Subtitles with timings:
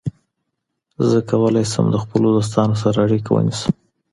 [1.09, 3.71] زه کولای شم د خپلو دوستانو سره اړیکه ونیسم.